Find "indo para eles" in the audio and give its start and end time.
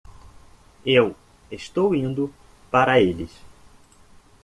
1.93-3.29